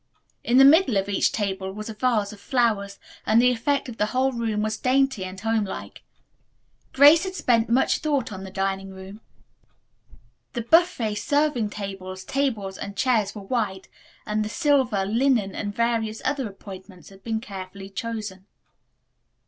In 0.43 0.57
the 0.57 0.65
middle 0.65 0.97
of 0.97 1.07
each 1.07 1.31
table 1.31 1.71
was 1.71 1.87
a 1.87 1.93
vase 1.93 2.33
of 2.33 2.39
flowers, 2.39 2.97
and 3.23 3.39
the 3.39 3.51
effect 3.51 3.87
of 3.87 3.97
the 3.97 4.07
whole 4.07 4.31
room 4.31 4.63
was 4.63 4.75
dainty 4.75 5.23
and 5.23 5.39
homelike. 5.39 6.01
Grace 6.91 7.23
had 7.23 7.35
spent 7.35 7.69
much 7.69 7.99
thought 7.99 8.31
on 8.31 8.43
the 8.43 8.49
dining 8.49 8.89
room. 8.89 9.21
The 10.53 10.63
buffet, 10.63 11.13
serving 11.19 11.69
tables, 11.69 12.23
tables 12.23 12.79
and 12.79 12.97
chairs 12.97 13.35
were 13.35 13.43
white, 13.43 13.89
and 14.25 14.43
the 14.43 14.49
silver, 14.49 15.05
linen 15.05 15.53
and 15.53 15.71
various 15.75 16.19
other 16.25 16.49
appointments 16.49 17.09
had 17.09 17.23
been 17.23 17.39
carefully 17.39 17.91
chosen. 17.91 18.47